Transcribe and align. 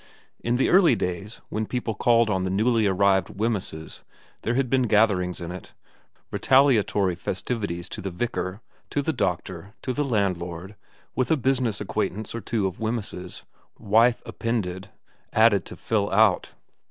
In 0.39 0.55
the 0.55 0.69
early 0.69 0.95
days, 0.95 1.41
when 1.49 1.67
people 1.67 1.93
called 1.93 2.27
on 2.27 2.43
the 2.43 2.49
newly 2.49 2.87
arrived 2.87 3.27
Wemysses, 3.29 4.01
there 4.41 4.55
had 4.55 4.67
been 4.67 4.87
gatherings 4.87 5.39
in 5.39 5.51
it, 5.51 5.75
retaliatory 6.31 7.13
festivities 7.13 7.87
to 7.89 8.01
the 8.01 8.09
vicar, 8.09 8.61
to 8.89 9.03
the 9.03 9.13
doctor, 9.13 9.75
to 9.83 9.93
the 9.93 10.03
landlord, 10.03 10.75
with 11.15 11.29
a 11.29 11.37
business 11.37 11.79
acquaintance 11.79 12.33
or 12.33 12.41
two 12.41 12.65
of 12.65 12.79
Wemyss's, 12.79 13.45
wife 13.77 14.23
appended, 14.25 14.89
added 15.33 15.65
to 15.65 15.75
fill 15.75 16.09
out. 16.11 16.49